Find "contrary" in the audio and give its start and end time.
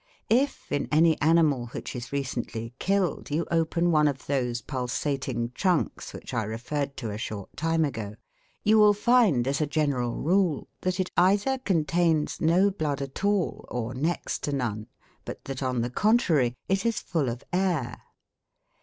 15.91-16.55